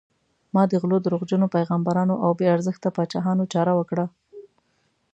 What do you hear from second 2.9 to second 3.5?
پاچاهانو